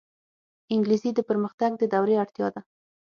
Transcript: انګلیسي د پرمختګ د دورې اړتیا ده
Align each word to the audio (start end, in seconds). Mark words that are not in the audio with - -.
انګلیسي 0.73 1.09
د 1.15 1.19
پرمختګ 1.29 1.71
د 1.77 1.83
دورې 1.93 2.15
اړتیا 2.23 2.47
ده 2.53 2.61